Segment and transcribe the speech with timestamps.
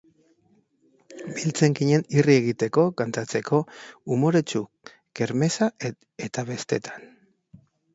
[1.35, 3.63] Biltzen ginen irri egiteko, kantatzeko,
[4.19, 4.67] umoretsu,
[5.23, 5.73] kermeza
[6.29, 7.11] eta bestetan.